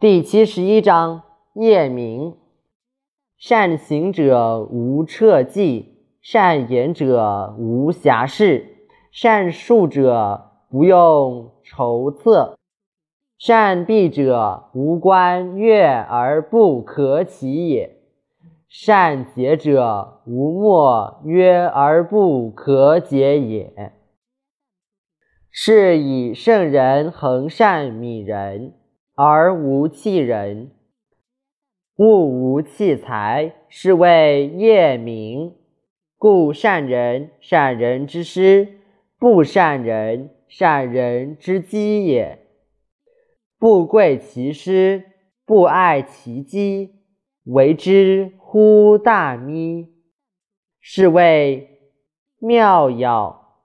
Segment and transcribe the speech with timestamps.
[0.00, 2.34] 第七十一章夜明。
[3.36, 8.78] 善行者无彻迹，善言者无瑕事，
[9.12, 12.56] 善述者不用筹策，
[13.36, 17.98] 善闭者无关悦而不可起也，
[18.70, 23.92] 善解者无莫约而不可解也。
[25.50, 28.79] 是以圣人恒善悯人。
[29.22, 30.70] 而无弃人，
[31.96, 35.56] 物无弃财，是谓业明。
[36.16, 38.80] 故善人善人之师，
[39.18, 42.46] 不善人善人之机也。
[43.58, 45.04] 不贵其师，
[45.44, 46.94] 不爱其机，
[47.44, 49.92] 为之乎大咪，
[50.80, 51.68] 是谓
[52.38, 53.39] 妙药。